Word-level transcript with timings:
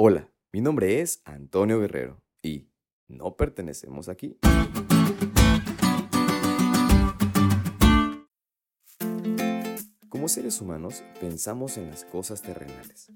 Hola, 0.00 0.30
mi 0.52 0.60
nombre 0.60 1.00
es 1.00 1.22
Antonio 1.24 1.80
Guerrero 1.80 2.22
y 2.40 2.70
no 3.08 3.36
pertenecemos 3.36 4.08
aquí. 4.08 4.38
Como 10.08 10.28
seres 10.28 10.60
humanos 10.60 11.02
pensamos 11.20 11.78
en 11.78 11.90
las 11.90 12.04
cosas 12.04 12.42
terrenales. 12.42 13.10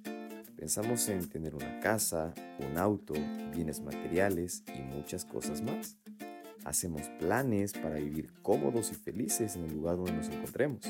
Pensamos 0.56 1.08
en 1.08 1.28
tener 1.28 1.54
una 1.54 1.78
casa, 1.78 2.34
un 2.58 2.76
auto, 2.76 3.14
bienes 3.54 3.80
materiales 3.80 4.64
y 4.76 4.82
muchas 4.82 5.24
cosas 5.24 5.62
más. 5.62 5.96
Hacemos 6.64 7.02
planes 7.20 7.74
para 7.74 7.94
vivir 7.94 8.32
cómodos 8.42 8.90
y 8.90 8.96
felices 8.96 9.54
en 9.54 9.66
el 9.66 9.74
lugar 9.74 9.98
donde 9.98 10.14
nos 10.14 10.28
encontremos. 10.30 10.84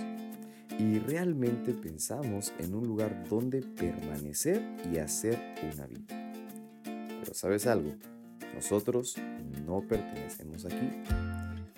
Y 0.78 0.98
realmente 0.98 1.72
pensamos 1.74 2.52
en 2.58 2.74
un 2.74 2.86
lugar 2.86 3.24
donde 3.28 3.62
permanecer 3.62 4.62
y 4.92 4.98
hacer 4.98 5.38
una 5.72 5.86
vida. 5.86 6.32
Pero 6.84 7.34
sabes 7.34 7.66
algo, 7.66 7.92
nosotros 8.54 9.16
no 9.66 9.82
pertenecemos 9.86 10.64
aquí. 10.64 10.90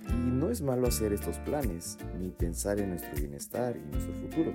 Y 0.08 0.30
no 0.30 0.50
es 0.50 0.62
malo 0.62 0.86
hacer 0.86 1.12
estos 1.12 1.38
planes, 1.38 1.98
ni 2.20 2.30
pensar 2.30 2.78
en 2.78 2.90
nuestro 2.90 3.14
bienestar 3.16 3.76
y 3.76 3.90
nuestro 3.90 4.14
futuro. 4.14 4.52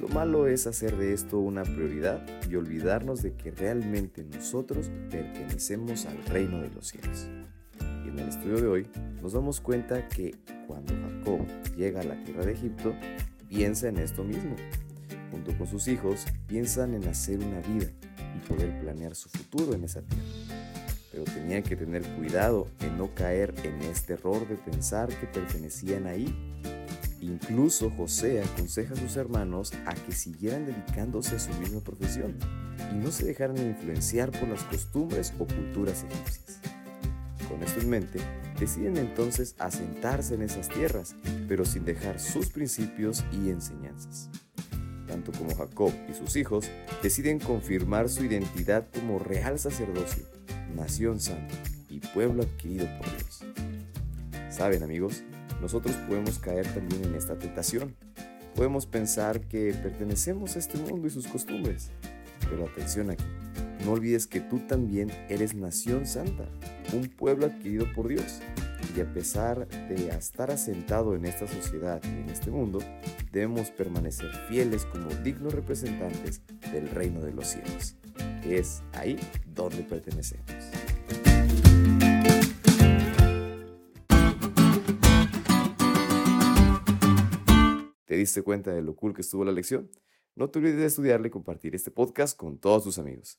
Lo 0.00 0.06
malo 0.08 0.46
es 0.46 0.66
hacer 0.68 0.96
de 0.96 1.12
esto 1.12 1.40
una 1.40 1.64
prioridad 1.64 2.24
y 2.48 2.54
olvidarnos 2.54 3.22
de 3.22 3.34
que 3.34 3.50
realmente 3.50 4.24
nosotros 4.24 4.90
pertenecemos 5.10 6.06
al 6.06 6.24
reino 6.26 6.60
de 6.60 6.70
los 6.70 6.86
cielos. 6.88 7.28
Y 8.04 8.08
en 8.08 8.18
el 8.18 8.28
estudio 8.28 8.60
de 8.60 8.68
hoy 8.68 8.86
nos 9.20 9.32
damos 9.32 9.60
cuenta 9.60 10.08
que 10.08 10.36
cuando 10.68 10.94
Jacob 10.94 11.40
llega 11.76 12.00
a 12.00 12.04
la 12.04 12.22
tierra 12.22 12.46
de 12.46 12.52
Egipto, 12.52 12.94
piensa 13.48 13.88
en 13.88 13.98
esto 13.98 14.24
mismo. 14.24 14.54
Junto 15.30 15.56
con 15.56 15.66
sus 15.66 15.88
hijos, 15.88 16.24
piensan 16.46 16.94
en 16.94 17.06
hacer 17.08 17.38
una 17.38 17.60
vida 17.60 17.90
y 18.36 18.48
poder 18.48 18.78
planear 18.80 19.14
su 19.14 19.28
futuro 19.28 19.74
en 19.74 19.84
esa 19.84 20.02
tierra. 20.02 20.24
Pero 21.10 21.24
tenían 21.24 21.62
que 21.62 21.76
tener 21.76 22.02
cuidado 22.16 22.68
en 22.80 22.96
no 22.96 23.14
caer 23.14 23.54
en 23.64 23.80
este 23.82 24.14
error 24.14 24.46
de 24.48 24.56
pensar 24.56 25.08
que 25.08 25.26
pertenecían 25.26 26.06
ahí. 26.06 26.34
Incluso 27.20 27.90
José 27.90 28.42
aconseja 28.42 28.94
a 28.94 28.96
sus 28.96 29.16
hermanos 29.16 29.72
a 29.86 29.94
que 29.94 30.12
siguieran 30.12 30.66
dedicándose 30.66 31.36
a 31.36 31.38
su 31.38 31.52
misma 31.54 31.80
profesión 31.80 32.38
y 32.92 32.96
no 32.96 33.10
se 33.10 33.24
dejaran 33.24 33.58
influenciar 33.58 34.30
por 34.30 34.48
las 34.48 34.62
costumbres 34.64 35.32
o 35.38 35.46
culturas 35.46 36.04
egipcias. 36.04 36.60
Con 37.48 37.62
esto 37.62 37.80
en 37.80 37.88
mente, 37.88 38.20
deciden 38.58 38.96
entonces 38.98 39.54
asentarse 39.58 40.34
en 40.34 40.42
esas 40.42 40.68
tierras, 40.68 41.16
pero 41.48 41.64
sin 41.64 41.84
dejar 41.84 42.20
sus 42.20 42.50
principios 42.50 43.24
y 43.32 43.50
enseñanzas. 43.50 44.28
Tanto 45.06 45.32
como 45.32 45.54
Jacob 45.54 45.92
y 46.10 46.14
sus 46.14 46.36
hijos 46.36 46.68
deciden 47.02 47.38
confirmar 47.38 48.10
su 48.10 48.24
identidad 48.24 48.86
como 48.94 49.18
real 49.18 49.58
sacerdocio, 49.58 50.24
nación 50.76 51.18
santa 51.18 51.54
y 51.88 52.00
pueblo 52.00 52.42
adquirido 52.42 52.86
por 52.98 53.06
Dios. 53.16 53.44
Saben 54.50 54.82
amigos, 54.82 55.22
nosotros 55.62 55.96
podemos 56.08 56.38
caer 56.38 56.66
también 56.74 57.04
en 57.04 57.14
esta 57.14 57.38
tentación. 57.38 57.96
Podemos 58.54 58.86
pensar 58.86 59.40
que 59.40 59.72
pertenecemos 59.72 60.56
a 60.56 60.58
este 60.58 60.78
mundo 60.78 61.06
y 61.06 61.10
sus 61.10 61.26
costumbres. 61.26 61.90
Pero 62.50 62.66
atención 62.66 63.10
aquí, 63.10 63.24
no 63.84 63.92
olvides 63.92 64.26
que 64.26 64.40
tú 64.40 64.58
también 64.60 65.10
eres 65.28 65.54
nación 65.54 66.06
santa, 66.06 66.48
un 66.92 67.08
pueblo 67.08 67.46
adquirido 67.46 67.86
por 67.94 68.08
Dios. 68.08 68.40
Y 68.96 69.00
a 69.00 69.12
pesar 69.12 69.68
de 69.68 70.08
estar 70.08 70.50
asentado 70.50 71.14
en 71.14 71.24
esta 71.24 71.46
sociedad 71.46 72.00
y 72.04 72.08
en 72.08 72.30
este 72.30 72.50
mundo, 72.50 72.80
debemos 73.30 73.70
permanecer 73.70 74.30
fieles 74.48 74.84
como 74.86 75.08
dignos 75.22 75.54
representantes 75.54 76.42
del 76.72 76.88
reino 76.88 77.20
de 77.20 77.32
los 77.32 77.46
cielos, 77.46 77.96
que 78.42 78.58
es 78.58 78.82
ahí 78.92 79.18
donde 79.46 79.82
pertenecemos. 79.82 80.46
¿Te 88.04 88.16
diste 88.16 88.42
cuenta 88.42 88.72
de 88.72 88.82
lo 88.82 88.96
cool 88.96 89.14
que 89.14 89.20
estuvo 89.20 89.44
la 89.44 89.52
lección? 89.52 89.90
No 90.34 90.48
te 90.50 90.58
olvides 90.60 90.78
de 90.78 90.86
estudiarle 90.86 91.28
y 91.28 91.30
compartir 91.30 91.74
este 91.74 91.90
podcast 91.90 92.36
con 92.36 92.58
todos 92.58 92.84
tus 92.84 92.98
amigos. 92.98 93.38